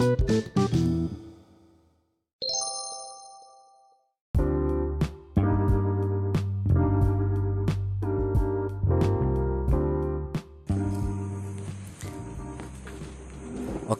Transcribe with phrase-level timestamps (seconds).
[0.00, 0.08] Oke,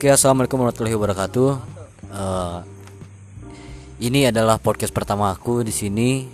[0.09, 1.51] assalamualaikum warahmatullahi wabarakatuh.
[2.09, 2.61] Eh,
[4.01, 6.25] ini adalah podcast pertama aku di sini.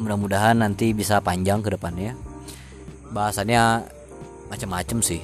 [0.00, 2.16] Mudah-mudahan nanti bisa panjang ke depannya.
[3.12, 3.84] Bahasannya
[4.48, 5.20] macam-macam sih.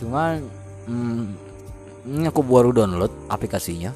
[0.00, 0.48] Cuman,
[0.88, 1.49] hmm,
[2.06, 3.92] ini aku baru download aplikasinya.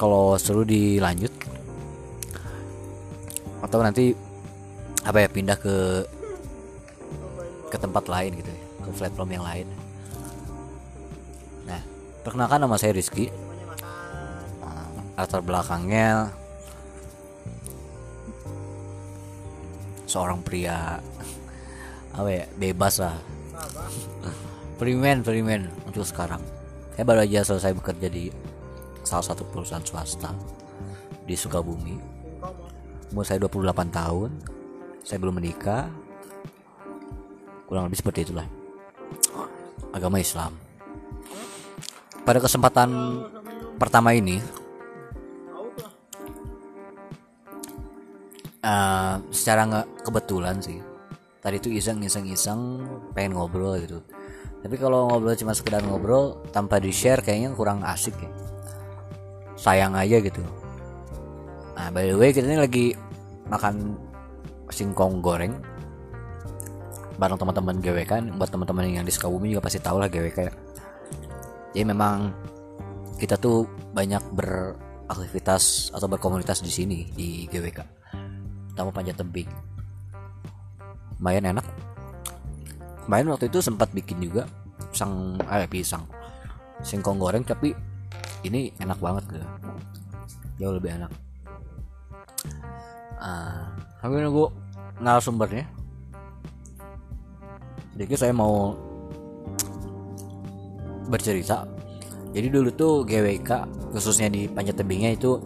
[0.00, 1.28] Kalau seru dilanjut,
[3.60, 4.16] atau nanti
[5.04, 5.76] apa ya pindah ke
[7.68, 9.68] ke tempat lain gitu ya, ke platform yang lain.
[11.68, 11.80] Nah,
[12.24, 13.28] perkenalkan nama saya Rizky.
[14.64, 14.88] Uh,
[15.20, 16.32] latar belakangnya
[20.08, 20.98] seorang pria
[22.16, 23.20] apa ya bebas lah.
[24.80, 26.40] Primen, primen untuk sekarang.
[26.96, 28.32] Saya baru aja selesai bekerja di
[29.04, 30.32] salah satu perusahaan swasta
[31.28, 32.00] di Sukabumi.
[33.12, 34.30] Umur saya 28 tahun.
[35.04, 35.92] Saya belum menikah.
[37.68, 38.48] Kurang lebih seperti itulah.
[39.92, 40.70] Agama Islam
[42.30, 42.90] pada kesempatan
[43.80, 44.38] pertama ini
[48.62, 50.78] uh, secara kebetulan sih
[51.40, 52.60] tadi itu iseng iseng iseng
[53.16, 53.98] pengen ngobrol gitu
[54.60, 58.30] tapi kalau ngobrol cuma sekedar ngobrol tanpa di share kayaknya kurang asik ya.
[59.56, 60.40] Sayang aja gitu.
[61.76, 62.86] Nah by the way kita ini lagi
[63.48, 63.96] makan
[64.70, 65.56] singkong goreng
[67.20, 70.54] bareng teman-teman GWK buat teman-teman yang di Sukabumi juga pasti tahu lah GWK ya
[71.70, 72.34] jadi memang
[73.20, 77.78] kita tuh banyak beraktivitas atau berkomunitas di sini di GWK.
[78.74, 79.50] Tamu panjat tebing.
[81.20, 81.59] Lumayan enak
[83.06, 84.44] main waktu itu sempat bikin juga
[84.90, 86.04] pisang eh pisang
[86.80, 87.76] singkong goreng tapi
[88.44, 89.48] ini enak banget gitu.
[90.60, 91.12] Jauh lebih enak.
[93.20, 94.48] Ah sambil nunggu
[95.00, 95.68] narasumbernya.
[97.92, 98.72] Sedikit saya mau
[101.12, 101.68] bercerita.
[102.32, 103.50] Jadi dulu tuh GWK
[103.92, 105.36] khususnya di panjat tebingnya itu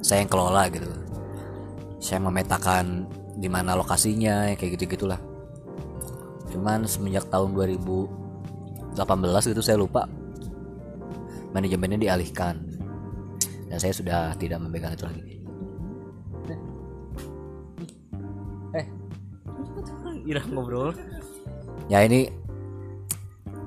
[0.00, 0.88] saya yang kelola gitu.
[2.00, 3.04] Saya memetakan
[3.40, 5.20] di mana lokasinya kayak gitu gitulah
[6.52, 9.00] cuman semenjak tahun 2018
[9.56, 10.04] itu saya lupa
[11.52, 12.62] manajemennya dialihkan.
[13.70, 15.22] Dan saya sudah tidak memegang itu lagi.
[18.74, 18.86] Eh
[20.26, 20.90] irah ngobrol.
[21.86, 22.30] Ya ini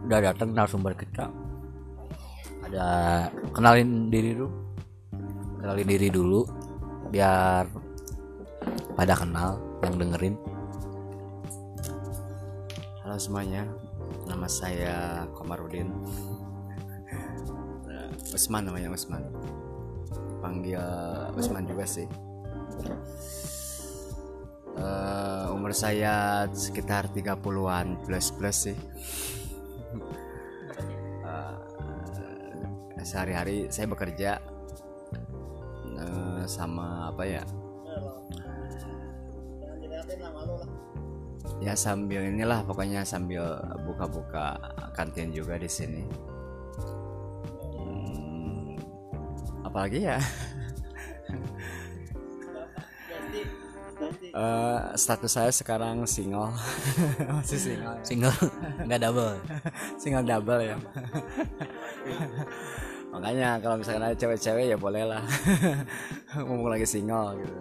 [0.08, 1.32] udah datang narasumber kita.
[2.68, 2.88] Ada
[3.56, 4.52] kenalin diri dulu.
[5.64, 6.44] Kenalin diri dulu
[7.08, 7.64] biar
[8.94, 10.36] pada kenal yang dengerin
[13.04, 13.68] Halo semuanya,
[14.32, 15.92] nama saya Komarudin.
[18.32, 19.28] Usman namanya Usman.
[20.40, 20.80] Panggil
[21.36, 22.08] Usman juga sih.
[24.74, 28.78] Eh, umur saya sekitar 30-an plus plus sih.
[31.22, 34.40] Eh, sehari-hari saya bekerja
[35.92, 37.44] eh, sama apa ya?
[41.64, 43.56] Ya sambil inilah pokoknya sambil
[43.88, 44.60] buka-buka
[44.92, 46.04] kantin juga di sini.
[47.80, 48.76] Hmm,
[49.64, 50.20] apalagi ya?
[54.34, 56.50] Eh, status saya sekarang single.
[57.38, 58.34] Masih single single.
[58.82, 59.38] Nggak double.
[60.02, 60.78] Single double ya.
[63.14, 65.22] Makanya kalau misalkan ada cewek-cewek ya boleh lah.
[66.34, 67.54] Ngomong lagi single gitu.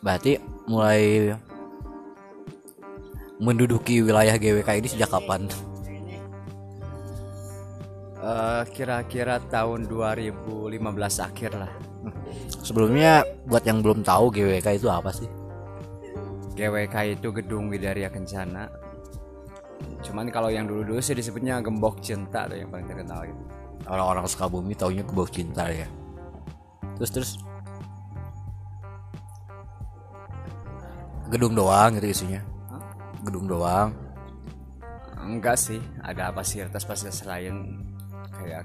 [0.00, 1.36] Berarti mulai
[3.36, 5.44] menduduki wilayah GWK ini sejak kapan?
[8.26, 11.72] Eh, kira-kira tahun 2015 akhir lah.
[12.64, 15.28] Sebelumnya buat yang belum tahu GWK itu apa sih?
[16.56, 18.66] GWK itu gedung Widarya Kencana.
[20.00, 23.42] Cuman kalau yang dulu-dulu sih disebutnya gembok cinta tuh yang paling terkenal gitu.
[23.86, 25.86] Orang-orang Sukabumi taunya kebau cinta ya.
[26.96, 27.30] Terus terus?
[31.28, 32.55] Gedung doang gitu isinya
[33.26, 33.90] gedung doang.
[35.18, 37.82] Enggak sih ada fasilitas-fasilitas lain
[38.30, 38.62] kayak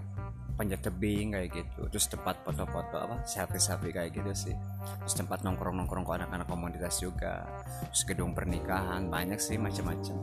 [0.53, 4.55] panjat tebing kayak gitu terus tempat foto-foto apa selfie-selfie kayak gitu sih.
[5.01, 7.49] Terus tempat nongkrong-nongkrong ke anak-anak komunitas juga.
[7.89, 10.15] Terus gedung pernikahan banyak sih macam-macam.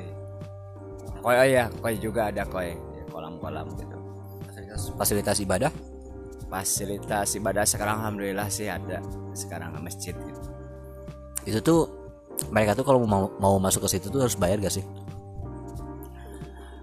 [0.00, 0.14] Iya.
[1.20, 3.96] koi oh iya koi juga ada koi Ya, kolam-kolam gitu.
[4.48, 5.72] Fasilitas, fasilitas ibadah?
[6.48, 9.04] Fasilitas ibadah sekarang alhamdulillah sih ada
[9.36, 10.40] sekarang masjid gitu.
[11.44, 11.99] Itu tuh
[12.48, 14.84] mereka tuh kalau mau mau masuk ke situ tuh harus bayar gak sih?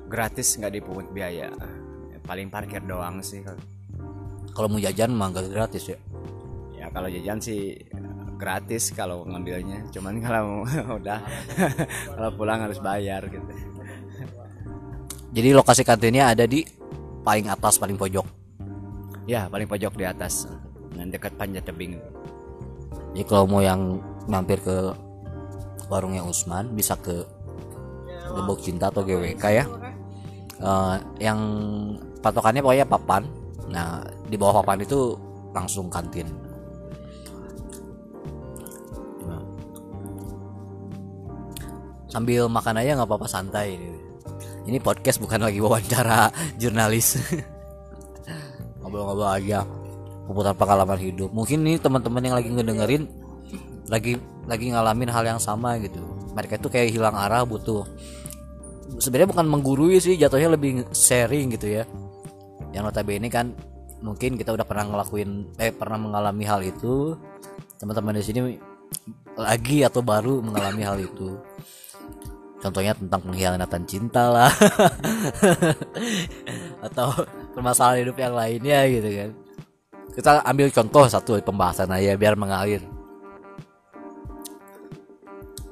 [0.08, 1.50] Gratis nggak dipungut biaya.
[2.24, 4.70] Paling parkir doang sih kalau.
[4.70, 5.98] Mau jajan mah nggak gratis ya?
[6.78, 7.78] Ya kalau jajan sih
[8.38, 9.90] gratis kalau ngambilnya.
[9.90, 10.64] Cuman kalau
[10.98, 11.20] udah
[12.16, 13.52] kalau pulang harus bayar gitu.
[15.34, 16.64] Jadi lokasi kantinnya ada di
[17.22, 18.26] paling atas paling pojok?
[19.28, 20.48] Ya paling pojok di atas
[20.96, 22.00] yang dekat panjat tebing.
[23.12, 24.96] Jadi kalau mau yang mampir ke
[25.88, 27.24] warungnya Usman bisa ke
[28.36, 29.66] Gebok Cinta atau GWK ya.
[30.58, 31.40] Uh, yang
[32.20, 33.24] patokannya pokoknya papan.
[33.72, 35.16] Nah di bawah papan itu
[35.56, 36.28] langsung kantin.
[42.08, 43.78] Sambil makan aja nggak apa-apa santai.
[44.68, 47.20] Ini podcast bukan lagi wawancara jurnalis.
[48.82, 49.68] Ngobrol-ngobrol aja
[50.28, 51.30] puputan pengalaman hidup.
[51.32, 53.08] Mungkin ini teman-teman yang lagi ngedengerin
[53.88, 56.00] lagi lagi ngalamin hal yang sama gitu.
[56.36, 57.88] Mereka itu kayak hilang arah butuh.
[59.00, 61.84] Sebenarnya bukan menggurui sih jatuhnya lebih sharing gitu ya.
[62.72, 63.52] Yang notabene kan
[64.00, 67.16] mungkin kita udah pernah ngelakuin eh pernah mengalami hal itu.
[67.80, 68.40] Teman-teman di sini
[69.38, 71.40] lagi atau baru mengalami hal itu.
[72.58, 74.52] Contohnya tentang pengkhianatan cinta lah.
[76.90, 77.14] Atau
[77.54, 79.30] permasalahan hidup yang lainnya gitu kan.
[80.18, 82.97] Kita ambil contoh satu pembahasan aja biar mengalir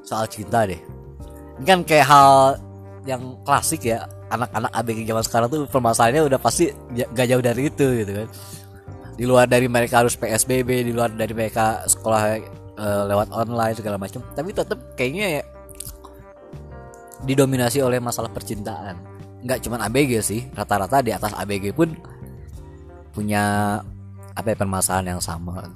[0.06, 0.80] soal cinta deh.
[1.60, 2.30] Ini kan kayak hal
[3.10, 7.86] yang klasik ya anak-anak ABG zaman sekarang tuh permasalahannya udah pasti gak jauh dari itu
[8.06, 8.28] gitu kan.
[9.16, 12.22] Di luar dari mereka harus PSBB di luar dari mereka sekolah
[12.78, 15.44] uh, lewat online segala macam tapi tetap kayaknya ya
[17.26, 19.02] didominasi oleh masalah percintaan.
[19.42, 21.94] Nggak cuman ABG sih rata-rata di atas ABG pun
[23.16, 23.80] punya
[24.36, 25.72] apa ya, permasalahan yang sama.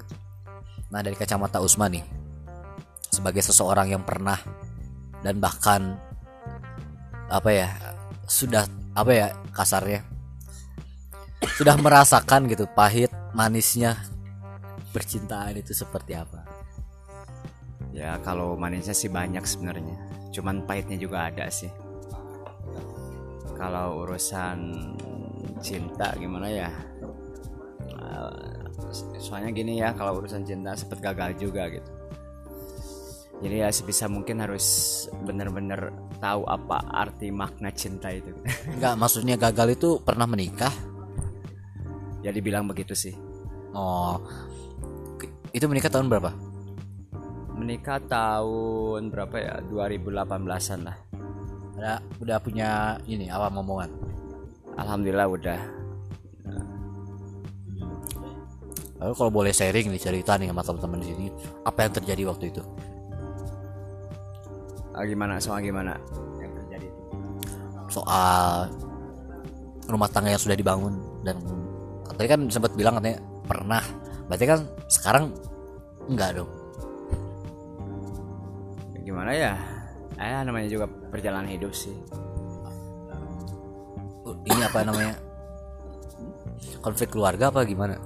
[0.92, 2.04] Nah dari kacamata Usman nih
[3.10, 4.38] sebagai seseorang yang pernah
[5.20, 5.98] dan bahkan
[7.30, 7.68] apa ya
[8.26, 8.64] sudah
[8.94, 10.02] apa ya kasarnya
[11.60, 13.96] sudah merasakan gitu pahit manisnya
[14.90, 16.40] percintaan itu seperti apa?
[17.92, 19.96] Ya kalau manisnya sih banyak sebenarnya.
[20.32, 21.70] Cuman pahitnya juga ada sih.
[23.56, 24.58] Kalau urusan
[25.60, 26.70] cinta gimana ya?
[29.20, 31.99] Soalnya gini ya kalau urusan cinta sempat gagal juga gitu
[33.40, 38.36] jadi ya sebisa mungkin harus benar-benar tahu apa arti makna cinta itu.
[38.76, 40.72] Enggak maksudnya gagal itu pernah menikah?
[42.20, 43.16] Ya dibilang begitu sih.
[43.72, 44.20] Oh.
[45.56, 46.36] Itu menikah tahun berapa?
[47.56, 49.54] Menikah tahun berapa ya?
[49.72, 50.96] 2018an lah.
[51.80, 53.88] Udah udah punya ini apa ngomongan
[54.76, 55.60] alhamdulillah udah.
[59.00, 61.26] Lalu kalau boleh sharing nih cerita nih sama teman-teman di sini
[61.64, 62.60] apa yang terjadi waktu itu
[65.00, 65.34] ah, gimana?
[65.40, 65.96] Soal gimana?
[66.38, 66.88] Yang terjadi
[67.90, 68.70] soal
[69.90, 70.94] rumah tangga yang sudah dibangun
[71.26, 71.42] dan
[72.14, 73.82] tadi kan sempat bilang katanya pernah.
[74.30, 75.34] Berarti kan sekarang
[76.06, 76.50] enggak dong.
[79.02, 79.52] Gimana ya?
[80.14, 81.96] Eh namanya juga perjalanan hidup sih.
[84.46, 85.18] Ini apa namanya?
[86.78, 87.98] Konflik keluarga apa gimana?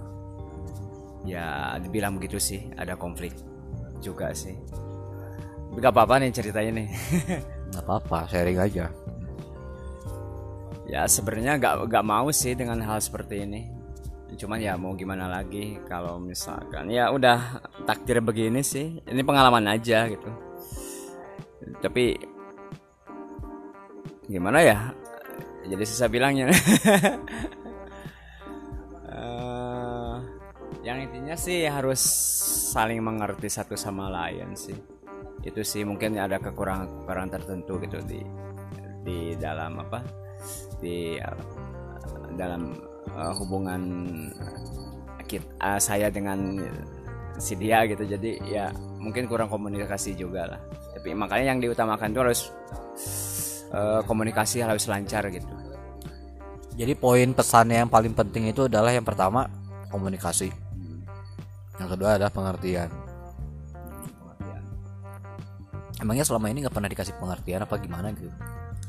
[1.29, 2.73] Ya dibilang begitu sih.
[2.81, 3.37] Ada konflik
[4.01, 4.57] juga sih
[5.75, 6.89] Gak apa-apa nih ceritanya nih.
[7.75, 8.87] Gak apa-apa sharing aja.
[10.85, 13.67] Ya sebenarnya gak, gak mau sih dengan hal seperti ini.
[14.35, 19.03] Cuman ya mau gimana lagi kalau misalkan ya udah takdir begini sih.
[19.03, 20.31] Ini pengalaman aja gitu.
[21.83, 22.15] Tapi
[24.31, 24.79] gimana ya?
[25.65, 26.53] Jadi susah bilangnya.
[29.11, 30.21] Uh,
[30.87, 32.03] yang intinya sih harus
[32.71, 34.94] saling mengerti satu sama lain sih
[35.45, 38.21] itu sih mungkin ada kekurangan-kekurangan tertentu gitu di
[39.05, 40.01] di dalam apa
[40.81, 41.37] di uh,
[42.35, 42.73] dalam
[43.13, 43.83] uh, hubungan
[45.29, 46.65] kita uh, saya dengan
[47.37, 48.09] si dia gitu.
[48.09, 50.61] Jadi ya mungkin kurang komunikasi juga lah.
[50.97, 52.41] Tapi makanya yang diutamakan itu harus
[53.77, 55.49] uh, komunikasi harus lancar gitu.
[56.75, 59.47] Jadi poin pesannya yang paling penting itu adalah yang pertama
[59.93, 60.51] komunikasi.
[61.79, 63.04] Yang kedua adalah pengertian
[66.05, 68.29] emangnya selama ini nggak pernah dikasih pengertian apa gimana gitu?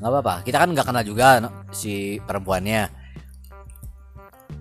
[0.03, 1.27] Nggak apa-apa kita kan nggak kenal juga
[1.71, 2.83] si perempuannya.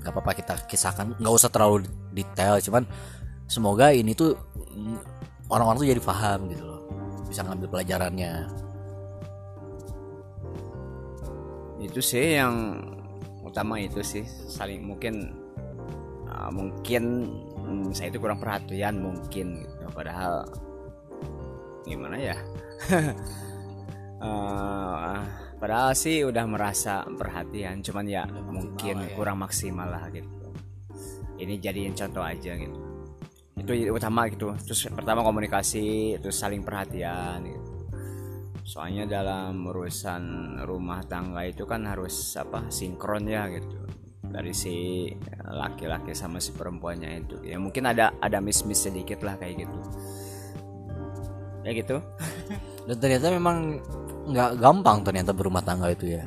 [0.00, 2.86] Nggak apa-apa kita kisahkan nggak usah terlalu detail cuman
[3.50, 4.98] semoga ini tuh mm,
[5.50, 6.80] orang-orang tuh jadi paham gitu loh
[7.26, 8.32] bisa ngambil pelajarannya.
[11.82, 12.80] Itu sih yang
[13.44, 15.34] utama itu sih saling mungkin
[16.30, 17.28] uh, mungkin
[17.60, 20.48] hmm, saya itu kurang perhatian mungkin gitu padahal
[21.84, 22.36] gimana ya?
[24.20, 25.20] Uh,
[25.60, 30.28] padahal sih udah merasa perhatian cuman ya mungkin kurang maksimal lah gitu.
[31.38, 32.78] Ini jadiin contoh aja gitu.
[33.54, 34.52] Itu utama gitu.
[34.64, 37.70] Terus pertama komunikasi terus saling perhatian gitu.
[38.64, 43.84] Soalnya dalam urusan rumah tangga itu kan harus apa sinkron ya gitu.
[44.24, 45.06] Dari si
[45.46, 47.36] laki-laki sama si perempuannya itu.
[47.44, 49.78] Ya mungkin ada ada miss miss sedikit lah kayak gitu
[51.64, 51.96] ya gitu.
[52.86, 53.80] Dan ternyata memang
[54.28, 56.24] nggak gampang ternyata berumah tangga itu ya.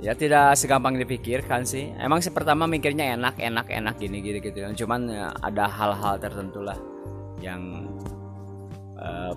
[0.00, 1.92] Ya tidak segampang dipikirkan sih.
[2.00, 4.64] Emang sih pertama mikirnya enak enak enak gini gini gitu.
[4.84, 6.76] Cuman ya, ada hal-hal tertentu lah
[7.44, 7.84] yang
[8.96, 9.32] uh,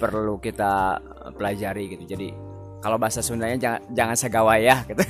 [0.00, 0.96] perlu kita
[1.36, 2.04] pelajari gitu.
[2.08, 2.28] Jadi
[2.78, 5.02] kalau bahasa Sundanya jangan jangan segawaya gitu.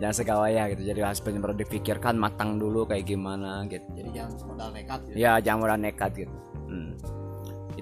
[0.00, 0.82] Jangan segawaya gitu.
[0.88, 3.84] Jadi harus benar-benar dipikirkan matang dulu kayak gimana gitu.
[3.92, 5.16] Jadi jangan modal nekat gitu.
[5.20, 6.36] ya jangan modal nekat gitu.
[6.72, 6.92] Hmm.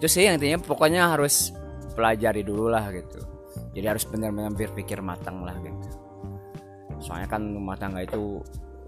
[0.00, 1.52] Itu sih yang intinya pokoknya harus
[1.92, 3.20] pelajari dulu lah gitu.
[3.76, 5.88] Jadi harus benar-benar berpikir matang lah gitu.
[7.04, 8.40] Soalnya kan rumah tangga itu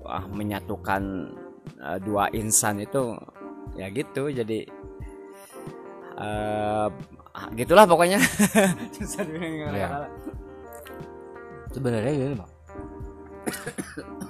[0.08, 1.32] ah, menyatukan
[1.84, 3.12] uh, dua insan itu
[3.76, 4.32] ya gitu.
[4.32, 4.64] Jadi
[6.16, 6.88] uh,
[7.60, 8.18] gitulah pokoknya.
[9.72, 10.08] Ya.
[11.72, 12.52] sebenarnya gitu bang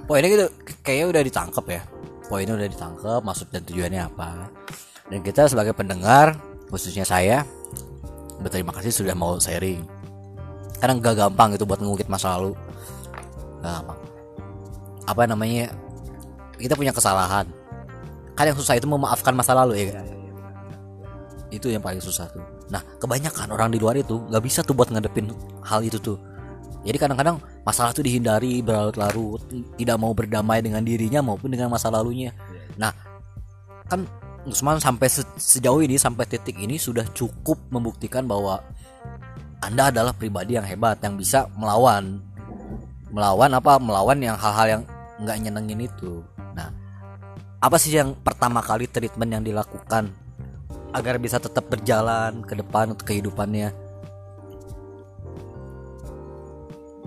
[0.07, 0.47] poinnya gitu
[0.85, 1.83] kayaknya udah ditangkap ya.
[2.29, 4.49] Poinnya udah ditangkap maksud dan tujuannya apa.
[5.09, 6.37] Dan kita sebagai pendengar
[6.73, 7.45] khususnya saya
[8.41, 9.85] berterima kasih sudah mau sharing.
[10.81, 12.57] Karena gak gampang itu buat mengungkit masa lalu.
[13.61, 14.01] Gampang.
[15.07, 15.71] Apa namanya
[16.57, 17.47] kita punya kesalahan.
[18.33, 20.07] Kan yang susah itu memaafkan masa lalu ya kan?
[21.53, 22.43] Itu yang paling susah tuh.
[22.73, 25.31] Nah kebanyakan orang di luar itu nggak bisa tuh buat ngadepin
[25.63, 26.17] hal itu tuh.
[26.83, 29.39] Jadi kadang-kadang masalah tuh dihindari berlarut-larut
[29.79, 32.35] tidak mau berdamai dengan dirinya maupun dengan masa lalunya.
[32.75, 32.91] Nah
[33.87, 34.09] kan
[34.43, 35.07] Usman sampai
[35.39, 38.59] sejauh ini sampai titik ini sudah cukup membuktikan bahwa
[39.63, 42.19] anda adalah pribadi yang hebat yang bisa melawan.
[43.15, 43.79] Melawan apa?
[43.79, 44.83] Melawan yang hal-hal yang
[45.23, 46.27] nggak nyenengin itu.
[46.59, 46.75] Nah
[47.63, 50.11] apa sih yang pertama kali treatment yang dilakukan
[50.91, 53.71] agar bisa tetap berjalan ke depan untuk kehidupannya?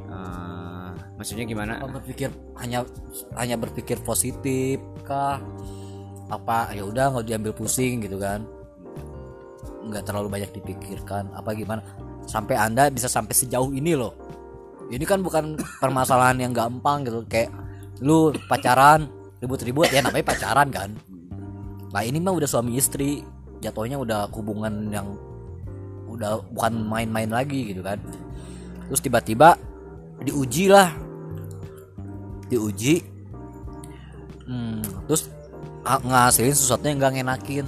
[0.08, 1.84] Uh, maksudnya gimana?
[1.84, 2.32] Apa berpikir?
[2.56, 2.88] Hanya
[3.36, 5.44] hanya berpikir positif kah
[6.30, 8.46] apa ya udah nggak diambil pusing gitu kan.
[9.86, 11.82] Nggak terlalu banyak dipikirkan apa gimana?
[12.26, 14.14] Sampai anda bisa sampai sejauh ini loh.
[14.90, 17.54] Ini kan bukan permasalahan yang gampang gitu kayak
[18.04, 19.08] lu pacaran
[19.40, 20.90] ribut-ribut ya namanya pacaran kan.
[21.94, 23.22] Nah ini mah udah suami istri
[23.62, 25.16] jatuhnya udah hubungan yang
[26.10, 28.02] udah bukan main-main lagi gitu kan.
[28.90, 29.58] Terus tiba-tiba
[30.24, 30.90] diuji lah.
[32.50, 33.02] Diuji.
[34.46, 35.35] Hmm, terus
[35.86, 37.66] ngasilin sesuatu yang gak ngenakin.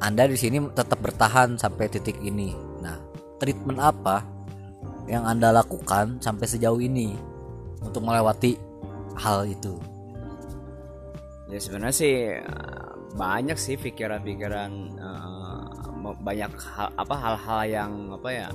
[0.00, 2.54] Anda di sini tetap bertahan sampai titik ini.
[2.80, 2.96] Nah
[3.36, 4.24] treatment apa
[5.10, 7.18] yang anda lakukan sampai sejauh ini
[7.82, 8.54] untuk melewati
[9.18, 9.76] hal itu?
[11.50, 12.16] Ya sebenarnya sih
[13.18, 14.70] banyak sih pikiran-pikiran
[15.02, 15.66] uh,
[16.22, 18.48] banyak hal apa hal-hal yang apa ya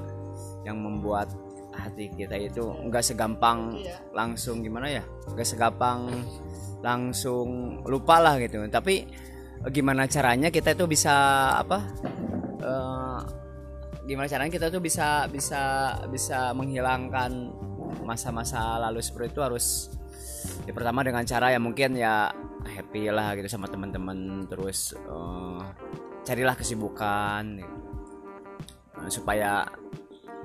[0.64, 1.28] yang membuat
[1.76, 4.00] hati kita itu nggak segampang iya.
[4.16, 5.04] langsung gimana ya?
[5.36, 6.08] Nggak segampang
[6.86, 9.10] langsung lupa lah gitu tapi
[9.74, 11.16] gimana caranya kita itu bisa
[11.58, 11.82] apa
[12.62, 13.20] uh,
[14.06, 17.50] gimana caranya kita tuh bisa bisa bisa menghilangkan
[18.06, 19.66] masa-masa lalu seperti itu harus
[20.70, 22.30] ya pertama dengan cara ya mungkin ya
[22.66, 25.62] happy lah gitu sama teman-teman terus uh,
[26.22, 27.78] carilah kesibukan gitu.
[29.02, 29.66] uh, supaya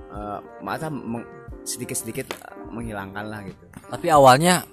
[0.09, 0.89] uh, mata
[1.69, 2.33] sedikit-sedikit
[2.73, 4.65] menghilangkan lah gitu tapi awalnya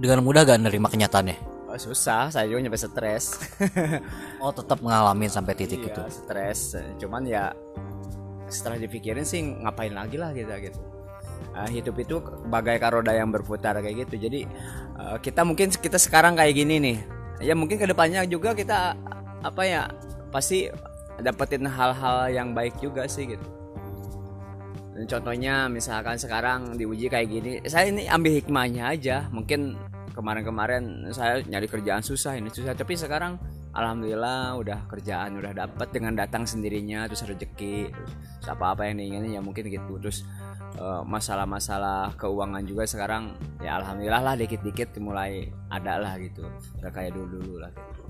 [0.00, 1.60] dengan mudah gak nerima kenyataannya?
[1.70, 3.38] Oh, susah saya juga nyampe stres.
[4.42, 6.02] Oh tetap mengalami sampai titik iya, itu?
[6.08, 6.74] stres.
[6.98, 7.54] Cuman ya
[8.50, 10.80] setelah dipikirin sih ngapain lagi lah gitu gitu.
[11.54, 12.18] Uh, hidup itu
[12.50, 14.26] bagai karoda yang berputar kayak gitu.
[14.26, 14.50] Jadi
[14.98, 16.98] uh, kita mungkin kita sekarang kayak gini nih.
[17.38, 18.98] Ya mungkin ke depannya juga kita
[19.44, 19.86] apa ya
[20.34, 20.66] pasti
[21.22, 23.46] dapetin hal-hal yang baik juga sih gitu.
[24.96, 29.16] Dan contohnya misalkan sekarang diuji kayak gini saya ini ambil hikmahnya aja.
[29.30, 32.74] Mungkin kemarin-kemarin saya nyari kerjaan susah ini susah.
[32.74, 33.38] Tapi sekarang
[33.74, 37.90] alhamdulillah udah kerjaan udah dapat dengan datang sendirinya terus rezeki
[38.40, 39.98] terus apa apa yang diinginin ya mungkin gitu.
[40.02, 40.26] Terus
[40.78, 46.46] Eh, masalah-masalah keuangan juga sekarang ya alhamdulillah lah dikit-dikit mulai ada lah gitu.
[46.78, 48.02] Nggak kayak dulu dulu lah gitu.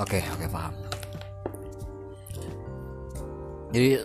[0.00, 0.74] oke oke paham.
[3.70, 4.02] Jadi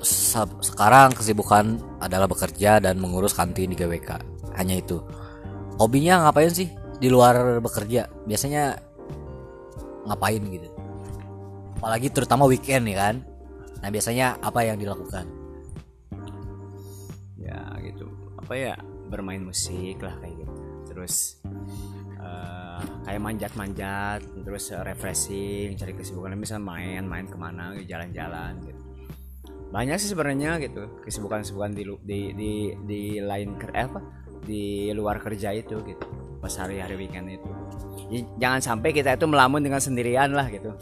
[0.60, 5.04] sekarang kesibukan adalah bekerja dan mengurus kantin di GWK hanya itu.
[5.76, 8.08] Hobinya ngapain sih di luar bekerja?
[8.24, 8.80] Biasanya
[10.08, 10.70] ngapain gitu?
[11.80, 13.16] Apalagi terutama weekend ya kan?
[13.84, 15.28] Nah biasanya apa yang dilakukan?
[17.36, 18.08] Ya gitu.
[18.40, 18.76] Apa ya?
[19.06, 20.54] Bermain musik lah kayak gitu.
[20.90, 21.44] Terus
[22.18, 26.40] eh, kayak manjat-manjat terus refreshing cari kesibukan.
[26.40, 28.82] Misalnya main main ke mana jalan-jalan gitu.
[29.70, 31.04] Banyak sih sebenarnya gitu.
[31.04, 32.52] Kesibukan-kesibukan di, di di
[32.88, 36.06] di lain eh, apa di luar kerja itu gitu.
[36.40, 37.50] Pas hari-hari weekend itu.
[38.38, 40.72] Jangan sampai kita itu melamun dengan sendirian lah gitu.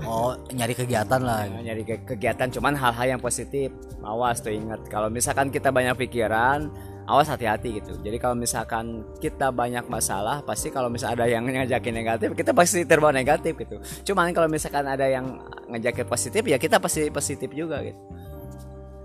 [0.00, 1.44] Oh nyari kegiatan lah.
[1.44, 2.48] Ya, nyari ke- kegiatan.
[2.48, 3.68] Cuman hal-hal yang positif.
[4.00, 4.86] Awas tuh ingat.
[4.88, 6.72] Kalau misalkan kita banyak pikiran
[7.10, 7.98] awas hati-hati gitu.
[8.00, 12.86] Jadi kalau misalkan kita banyak masalah pasti kalau misalnya ada yang ngajakin negatif kita pasti
[12.86, 13.76] terbawa negatif gitu.
[14.08, 18.00] Cuman kalau misalkan ada yang ngajakin positif ya kita pasti positif juga gitu.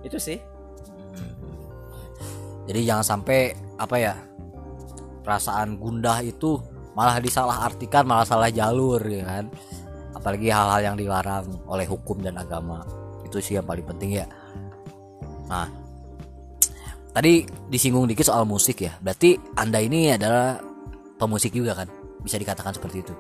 [0.06, 0.38] Itu sih
[2.66, 4.14] jadi jangan sampai apa ya
[5.22, 6.58] perasaan gundah itu
[6.98, 9.46] malah disalahartikan malah salah jalur ya kan?
[10.18, 12.82] Apalagi hal-hal yang dilarang oleh hukum dan agama.
[13.22, 14.26] Itu sih yang paling penting ya.
[15.46, 15.70] Nah
[17.14, 18.98] tadi disinggung dikit soal musik ya.
[18.98, 20.58] Berarti anda ini adalah
[21.22, 21.88] pemusik juga kan?
[22.26, 23.14] Bisa dikatakan seperti itu.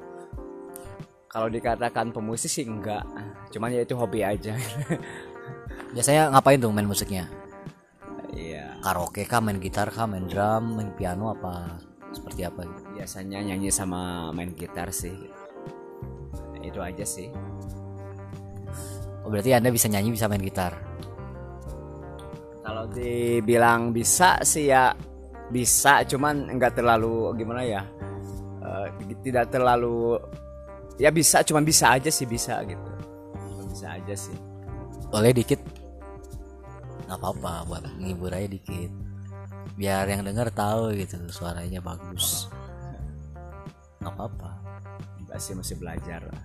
[1.29, 3.05] Kalau dikatakan pemusik sih enggak.
[3.53, 4.57] Cuman ya itu hobi aja.
[5.93, 7.29] Biasanya ngapain tuh main musiknya
[8.35, 8.77] iya.
[8.83, 11.79] Karaoke kah main gitar kah main drum main piano apa
[12.11, 12.63] seperti apa?
[12.63, 12.81] Gitu?
[12.95, 15.15] biasanya nyanyi sama main gitar sih.
[16.63, 17.27] Itu aja sih.
[19.25, 20.75] Oh berarti anda bisa nyanyi bisa main gitar?
[22.65, 24.93] Kalau dibilang bisa sih ya
[25.53, 27.85] bisa, cuman nggak terlalu gimana ya,
[28.65, 28.87] eh,
[29.21, 30.17] tidak terlalu
[30.97, 32.89] ya bisa, cuman bisa aja sih bisa gitu,
[33.69, 34.33] bisa aja sih.
[35.13, 35.61] boleh dikit
[37.05, 38.91] nggak apa-apa buat ngibur aja dikit
[39.75, 42.49] biar yang denger tahu gitu suaranya bagus
[44.01, 44.51] nggak apa-apa
[45.19, 46.43] Enggak sih masih belajar lah.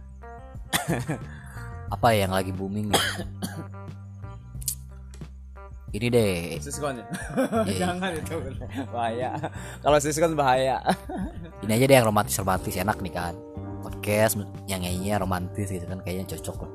[1.95, 2.89] apa yang lagi booming
[5.95, 7.07] ini deh Siskon ya?
[7.67, 7.79] Iya.
[7.83, 8.35] Jangan itu
[8.95, 9.35] bahaya.
[9.83, 10.79] Kalau siskon bahaya.
[11.67, 13.35] ini aja deh yang romantis romantis enak nih kan
[13.81, 16.73] podcast yang nyanyinya romantis gitu kan kayaknya cocok lah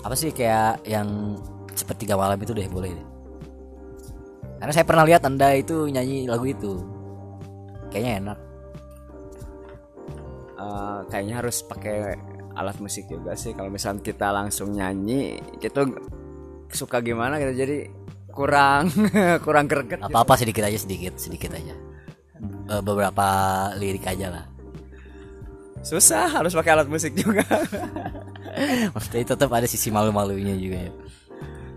[0.00, 1.36] apa sih kayak yang
[1.80, 3.06] sepertiga malam itu deh boleh deh
[4.60, 6.84] karena saya pernah lihat anda itu nyanyi lagu itu
[7.88, 8.38] kayaknya enak
[10.60, 12.12] Eh, kayaknya harus pakai
[12.52, 13.56] alat musik juga sih.
[13.56, 15.88] Kalau misalnya kita langsung nyanyi, kita
[16.68, 17.64] suka gimana gitu.
[17.64, 17.78] Jadi
[18.30, 18.92] kurang
[19.46, 19.98] kurang greget.
[20.04, 21.74] apa apa sedikit aja sedikit sedikit aja
[22.78, 23.26] beberapa
[23.74, 24.46] lirik aja lah
[25.82, 27.42] Susah harus pakai alat musik juga.
[28.94, 30.92] maksudnya tetap ada sisi malu-malunya juga ya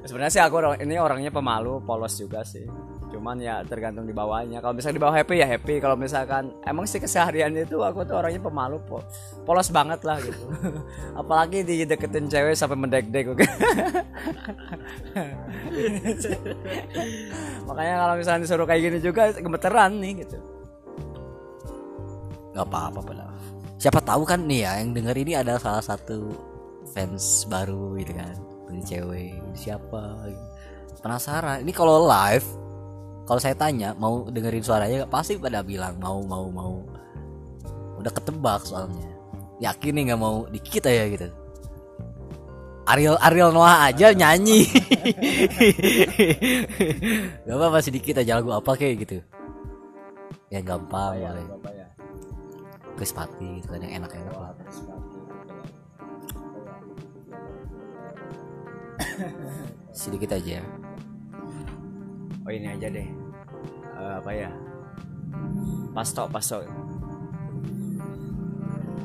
[0.04, 2.68] Sebenarnya sih aku orang, ini orangnya pemalu, polos juga sih.
[3.08, 4.60] Cuman ya tergantung di bawahnya.
[4.60, 5.80] Kalau misalnya di bawah happy ya happy.
[5.80, 9.06] Kalau misalkan emang sih keseharian itu aku tuh orangnya pemalu, po-
[9.48, 10.44] polos banget lah gitu.
[11.22, 13.32] Apalagi dideketin cewek sampai mendek-dek.
[13.32, 13.46] oke.
[17.72, 20.38] Makanya kalau misalnya disuruh kayak gini juga gemeteran nih gitu.
[22.54, 23.34] nggak apa-apa padahal
[23.82, 26.30] siapa tahu kan nih ya yang denger ini ada salah satu
[26.94, 28.38] fans baru gitu kan
[28.74, 30.46] dari cewek siapa gitu.
[31.06, 31.62] penasaran.
[31.62, 32.48] Ini kalau live
[33.24, 36.82] kalau saya tanya mau dengerin suaranya pasti pada bilang mau mau mau.
[38.02, 39.14] Udah ketebak soalnya.
[39.62, 41.30] Yakin nih nggak mau dikit aja gitu.
[42.84, 44.68] Ariel Ariel Noah aja nyanyi.
[47.48, 49.24] Gak apa-apa sedikit aja lagu apa kayak gitu.
[50.52, 51.88] Yang gampang Apa ya?
[53.00, 54.52] Krispati gitu kan yang enak-enak lah
[59.94, 60.62] sedikit aja
[62.44, 63.08] Oh ini aja deh.
[63.96, 64.52] Eh, apa ya?
[65.96, 66.60] Pasto, pasto.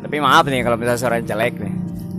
[0.03, 1.75] Tapi maaf nih kalau misalnya suara jelek nih.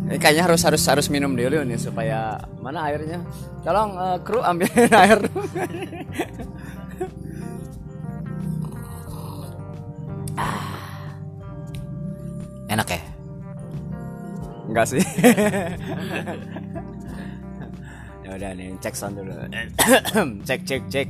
[0.10, 3.20] Ini kayaknya harus harus harus minum dulu nih supaya mana airnya?
[3.68, 4.72] Tolong eh, kru ambil
[5.04, 5.20] air.
[12.70, 13.02] enak ya
[14.70, 15.02] Enggak sih.
[18.30, 19.34] ya udah nih cek sound dulu.
[20.48, 21.08] cek cek cek.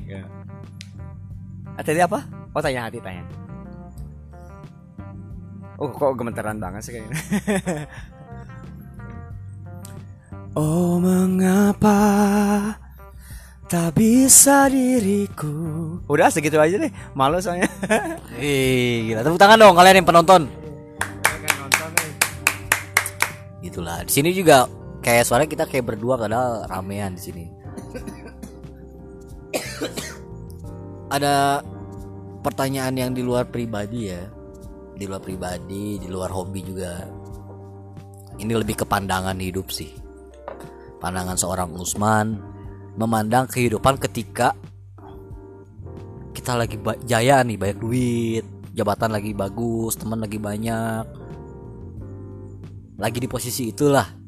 [1.75, 2.23] Ah, tadi apa?
[2.55, 3.27] Oh tanya hati tanya.
[5.75, 7.19] Oh kok gemeteran banget sih kayaknya.
[10.60, 11.99] oh mengapa
[13.67, 15.51] tak bisa diriku.
[16.08, 16.91] Udah segitu aja deh.
[17.12, 17.67] Malu soalnya.
[18.39, 20.47] Ih, gila tepuk tangan dong kalian yang penonton
[23.69, 24.65] gitulah di sini juga
[24.99, 27.45] kayak suara kita kayak berdua padahal ramean di sini.
[31.15, 31.65] Ada
[32.45, 34.21] pertanyaan yang di luar pribadi ya.
[34.93, 37.07] Di luar pribadi di luar hobi juga.
[38.39, 39.91] Ini lebih ke pandangan hidup sih.
[40.99, 42.39] Pandangan seorang Usman
[42.99, 44.51] memandang kehidupan ketika
[46.35, 46.75] kita lagi
[47.07, 51.05] jaya nih banyak duit jabatan lagi bagus teman lagi banyak.
[52.99, 54.18] Lagi di posisi itulah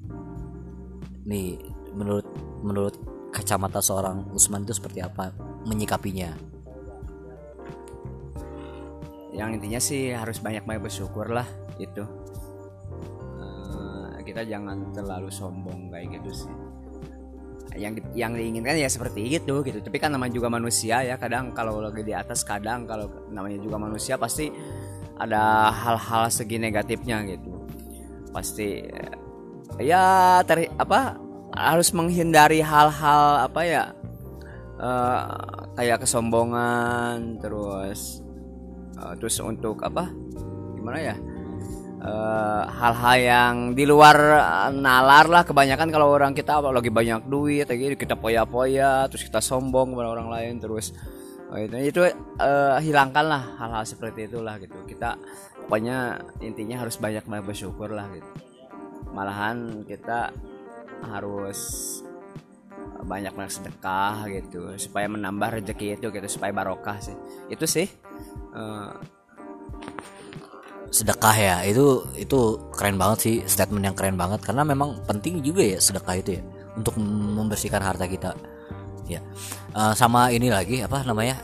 [1.25, 1.59] nih
[1.93, 2.27] menurut
[2.61, 2.95] menurut
[3.31, 5.31] kacamata seorang Usman itu seperti apa
[5.67, 6.33] menyikapinya?
[9.31, 11.47] Yang intinya sih harus banyak-banyak bersyukur lah
[11.79, 12.03] itu
[14.21, 16.53] Eh, kita jangan terlalu sombong kayak gitu sih.
[17.73, 19.79] Yang yang diinginkan ya seperti itu gitu.
[19.81, 23.79] Tapi kan namanya juga manusia ya kadang kalau lagi di atas kadang kalau namanya juga
[23.79, 24.51] manusia pasti
[25.17, 27.65] ada hal-hal segi negatifnya gitu.
[28.29, 28.85] Pasti
[29.79, 31.15] ya ter apa
[31.55, 33.83] harus menghindari hal-hal apa ya
[34.79, 35.19] eh,
[35.79, 38.25] kayak kesombongan terus
[38.99, 40.11] eh, terus untuk apa
[40.75, 41.15] gimana ya
[42.01, 44.17] Eh, hal-hal yang di luar
[44.73, 45.43] nalar lah.
[45.45, 50.09] Kebanyakan kalau orang kita lagi banyak duit kayak gitu kita poya-poya terus kita sombong kepada
[50.09, 50.97] orang lain terus
[51.53, 52.01] eh, itu itu
[52.41, 54.81] eh, hilangkanlah hal-hal seperti itulah gitu.
[54.89, 55.13] Kita
[55.69, 58.50] pokoknya intinya harus banyak banyak bersyukur lah gitu
[59.11, 60.31] malahan kita
[61.05, 61.59] harus
[63.01, 67.17] banyak banyak sedekah gitu supaya menambah rezeki itu gitu supaya barokah sih.
[67.49, 67.87] Itu sih
[68.55, 68.91] eh,
[70.91, 75.63] sedekah ya itu itu keren banget sih statement yang keren banget karena memang penting juga
[75.63, 76.43] ya sedekah itu ya
[76.75, 78.35] untuk membersihkan harta kita.
[79.09, 79.19] Ya
[79.71, 81.39] Eh, sama ini lagi apa namanya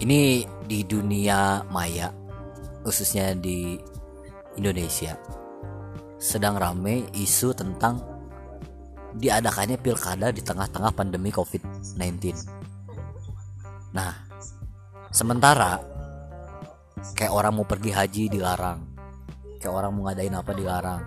[0.00, 2.08] ini di dunia maya
[2.80, 3.76] khususnya di
[4.56, 5.12] Indonesia
[6.24, 8.00] sedang rame isu tentang
[9.12, 12.32] diadakannya pilkada di tengah-tengah pandemi COVID-19
[13.92, 14.16] nah
[15.12, 15.84] sementara
[17.12, 18.80] kayak orang mau pergi haji dilarang
[19.60, 21.02] kayak orang mau ngadain apa dilarang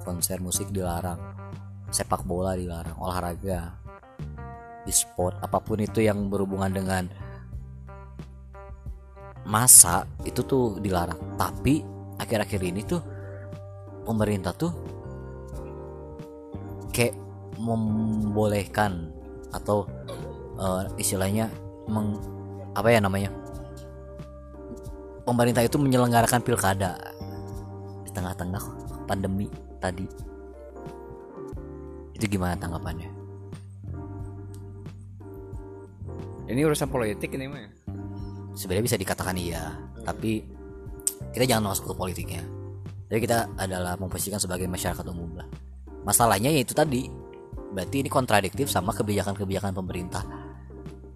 [0.00, 1.20] konser musik dilarang
[1.92, 3.76] sepak bola dilarang olahraga
[4.88, 7.04] e-sport apa pun itu yang berhubungan dengan
[9.48, 11.36] masa itu tuh dilarang.
[11.40, 11.80] Tapi
[12.20, 13.00] akhir-akhir ini tuh
[14.08, 14.72] pemerintah tuh
[16.96, 17.12] kayak
[17.60, 19.12] membolehkan
[19.52, 19.84] atau
[20.56, 21.52] eh, istilahnya
[21.92, 22.16] meng,
[22.72, 23.28] apa ya namanya?
[25.28, 26.96] Pemerintah itu menyelenggarakan pilkada
[28.08, 28.64] di tengah-tengah
[29.04, 29.44] pandemi
[29.76, 30.08] tadi.
[32.16, 33.12] Itu gimana tanggapannya?
[36.48, 37.70] Ini urusan politik ini mah ya
[38.58, 39.70] sebenarnya bisa dikatakan iya
[40.02, 40.42] tapi
[41.30, 42.42] kita jangan masuk ke politiknya
[43.08, 45.48] jadi kita adalah memposisikan sebagai masyarakat umum lah.
[46.04, 47.08] Masalahnya yaitu tadi
[47.72, 50.24] berarti ini kontradiktif sama kebijakan-kebijakan pemerintah.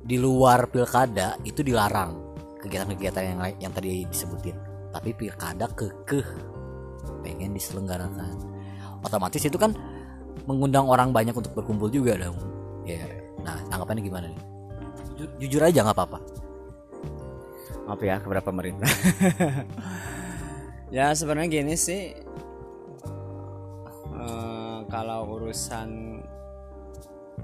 [0.03, 2.17] Di luar pilkada itu dilarang
[2.65, 4.57] kegiatan-kegiatan yang yang tadi disebutin.
[4.89, 6.29] Tapi pilkada kekeh
[7.21, 8.41] pengen diselenggarakan.
[9.05, 9.77] Otomatis itu kan
[10.49, 12.37] mengundang orang banyak untuk berkumpul juga dong.
[12.89, 13.05] Ya
[13.45, 14.41] nah tanggapannya gimana nih?
[15.13, 16.19] Jujur, jujur aja nggak apa-apa.
[17.85, 18.87] Maaf ya kepada pemerintah
[20.93, 22.13] ya sebenarnya gini sih.
[24.13, 26.21] Eh, kalau urusan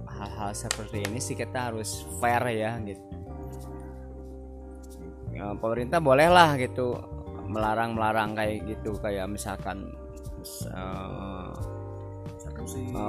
[0.04, 3.00] hal-hal seperti ini sih kita harus fair ya gitu.
[5.32, 7.00] Ya, pemerintah bolehlah gitu
[7.48, 9.00] melarang melarang kayak gitu.
[9.00, 9.96] Kayak misalkan
[10.68, 11.52] eh,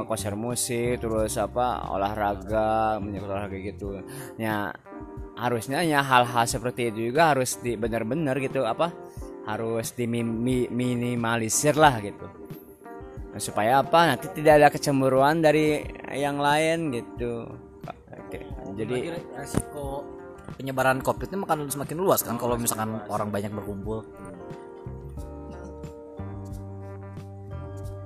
[0.07, 3.99] konser musik terus apa olahraga menyangkut olahraga gitu.
[4.39, 4.71] Ya
[5.35, 8.91] harusnya ya hal-hal seperti itu juga harus di benar-benar gitu apa
[9.47, 12.27] harus diminimalisir lah gitu.
[13.29, 14.15] Nah, supaya apa?
[14.15, 17.45] Nanti tidak ada kecemburuan dari yang lain gitu.
[18.29, 18.45] Oke,
[18.77, 20.05] jadi resiko
[20.57, 24.05] penyebaran covid ini akan semakin luas kan kalau misalkan orang banyak berkumpul.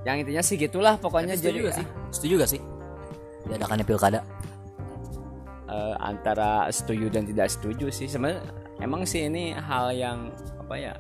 [0.04, 1.86] Yang intinya sih gitulah pokoknya setuju jadi gak sih?
[2.12, 2.62] Setuju gak sih?
[3.48, 4.20] Diadakannya pilkada.
[5.72, 8.12] Eh, antara setuju dan tidak setuju sih.
[8.12, 8.44] Sebenarnya
[8.84, 10.94] emang sih ini hal yang apa ya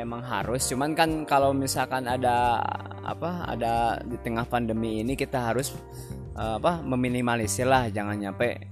[0.00, 2.58] emang harus cuman kan kalau misalkan ada
[3.04, 5.76] apa ada di tengah pandemi ini kita harus
[6.36, 8.70] eh, apa meminimalisir lah jangan nyampe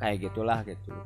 [0.00, 0.96] kayak gitulah gitu.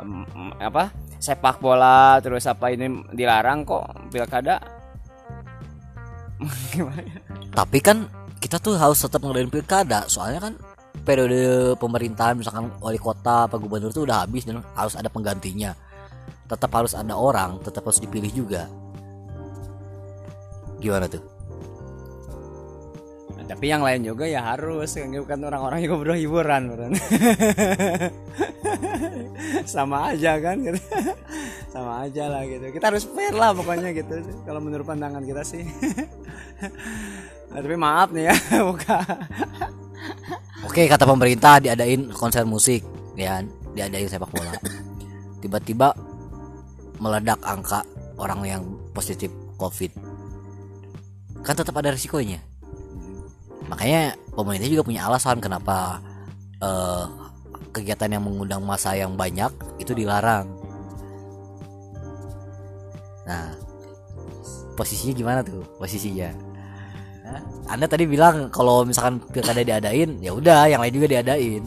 [0.00, 0.24] Em,
[0.56, 0.88] apa
[1.20, 4.56] sepak bola terus apa ini dilarang kok pilkada.
[6.72, 6.88] Ya?
[7.52, 8.08] tapi kan
[8.40, 10.54] kita tuh harus tetap ngadain pilkada soalnya kan
[11.04, 15.76] periode pemerintahan misalkan wali kota apa gubernur tuh udah habis dan harus ada penggantinya.
[16.48, 18.72] Tetap harus ada orang tetap harus dipilih juga
[20.80, 21.22] gimana tuh?
[23.36, 24.90] Nah, tapi yang lain juga ya harus
[25.28, 26.92] kan orang-orang juga butuh hiburan bukan?
[29.74, 30.80] sama aja kan gitu.
[31.70, 32.66] sama aja lah gitu.
[32.72, 34.24] Kita harus fair lah pokoknya gitu.
[34.48, 35.64] Kalau menurut pandangan kita sih.
[37.50, 38.34] Nah, tapi maaf nih ya
[38.70, 39.02] bukan
[40.62, 42.86] Oke kata pemerintah diadain konser musik
[43.18, 43.42] ya.
[43.74, 44.54] Diadain sepak bola.
[45.42, 45.90] Tiba-tiba
[47.02, 47.82] meledak angka
[48.22, 48.62] orang yang
[48.94, 49.90] positif covid
[51.40, 52.40] kan tetap ada risikonya
[53.70, 56.02] makanya pemerintah juga punya alasan kenapa
[56.60, 57.04] eh,
[57.70, 60.46] kegiatan yang mengundang masa yang banyak itu dilarang.
[63.24, 63.54] Nah
[64.74, 65.62] posisinya gimana tuh?
[65.78, 66.30] Posisinya?
[67.30, 67.42] Hah?
[67.70, 71.62] anda tadi bilang kalau misalkan pilkada diadain ya udah yang lain juga diadain.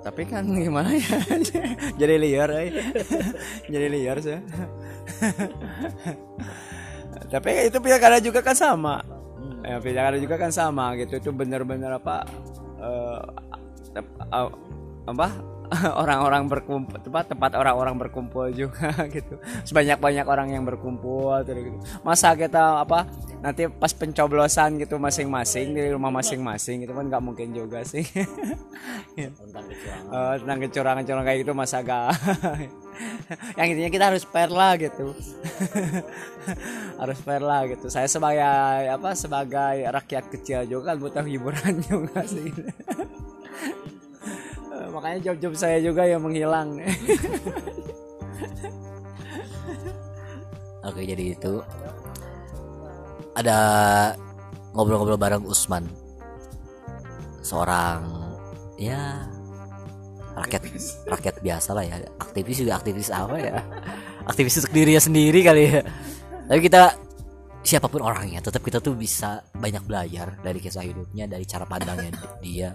[0.00, 1.20] Tapi kan gimana ya?
[2.00, 2.72] Jadi liar eh.
[3.72, 4.40] jadi liar sih
[7.32, 9.02] tapi itu pilkada juga kan sama.
[9.64, 11.18] Ya pilkada juga kan sama gitu.
[11.18, 12.24] Itu benar-benar apa
[12.78, 13.22] eh,
[15.08, 15.28] apa
[16.02, 19.36] orang-orang berkumpul tempat tempat orang-orang berkumpul juga gitu.
[19.68, 21.78] Sebanyak banyak orang yang berkumpul terus gitu.
[22.00, 23.04] Masa kita apa
[23.44, 28.04] nanti pas pencoblosan gitu masing-masing di rumah masing-masing itu kan nggak mungkin juga sih.
[29.18, 29.26] Eh,
[30.38, 32.14] tentang kecurangan-kecurangan kayak gitu masa gak
[33.58, 35.10] yang intinya kita harus fair lah gitu.
[36.94, 37.90] Harus fair lah gitu.
[37.90, 38.46] Saya sebagai
[38.86, 42.54] apa sebagai rakyat kecil juga kan butuh hiburan juga sih
[44.98, 46.74] makanya job-job saya juga yang menghilang.
[50.90, 51.62] Oke jadi itu.
[53.38, 53.58] Ada
[54.74, 55.86] ngobrol-ngobrol bareng Usman.
[57.46, 58.10] Seorang
[58.74, 59.22] ya
[60.34, 60.66] rakyat
[61.06, 62.02] rakyat biasa lah ya.
[62.18, 63.62] Aktivis juga aktivis apa ya?
[64.26, 65.86] Aktivis untuk dirinya sendiri kali ya.
[66.50, 66.98] Tapi kita
[67.62, 72.16] siapa pun orangnya tetap kita tuh bisa banyak belajar dari kisah hidupnya dari cara pandangnya
[72.40, 72.72] dia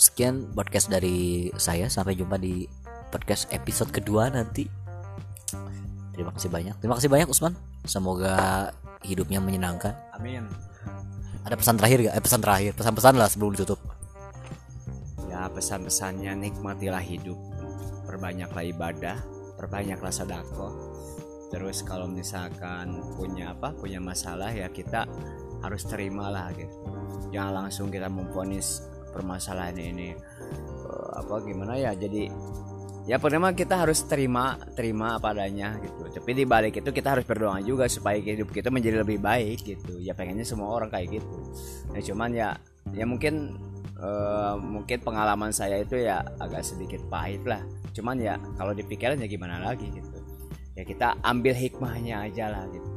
[0.00, 1.92] sekian podcast dari saya.
[1.92, 2.64] Sampai jumpa di
[3.12, 4.64] podcast episode kedua nanti.
[6.16, 6.74] Terima kasih banyak.
[6.80, 7.52] Terima kasih banyak Usman.
[7.84, 8.72] Semoga
[9.04, 9.92] hidupnya menyenangkan.
[10.16, 10.48] Amin.
[11.44, 12.14] Ada pesan terakhir gak?
[12.16, 12.72] Eh, pesan terakhir.
[12.76, 13.80] Pesan-pesan lah sebelum ditutup.
[15.28, 17.36] Ya pesan-pesannya nikmatilah hidup.
[18.08, 19.16] Perbanyaklah ibadah.
[19.60, 20.72] Perbanyaklah sedekah.
[21.50, 25.04] Terus kalau misalkan punya apa punya masalah ya kita
[25.60, 26.72] harus terimalah gitu.
[27.34, 30.14] Jangan langsung kita memponis permasalahan ini
[30.86, 32.30] eh, apa gimana ya jadi
[33.08, 36.06] ya pertama kita harus terima terima apa adanya gitu.
[36.10, 39.98] Tapi di balik itu kita harus berdoa juga supaya hidup kita menjadi lebih baik gitu.
[39.98, 41.36] Ya pengennya semua orang kayak gitu.
[41.90, 42.48] Nah cuman ya
[42.92, 43.56] ya mungkin
[43.98, 47.62] eh, mungkin pengalaman saya itu ya agak sedikit pahit lah.
[47.96, 50.18] Cuman ya kalau dipikirin ya gimana lagi gitu.
[50.78, 52.88] Ya kita ambil hikmahnya aja lah gitu.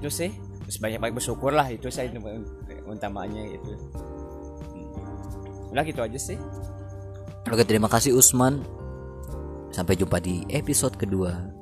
[0.00, 0.30] Itu sih
[0.64, 2.08] terus banyak-banyak bersyukur lah itu saya
[2.86, 3.74] utamanya itu.
[5.70, 6.38] Udah gitu aja sih.
[7.50, 8.62] Oke terima kasih Usman.
[9.70, 11.59] Sampai jumpa di episode kedua